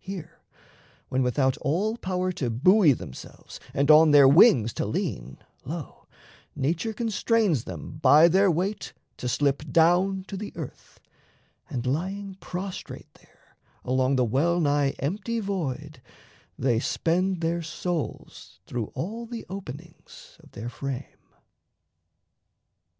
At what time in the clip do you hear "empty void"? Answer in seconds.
14.98-16.02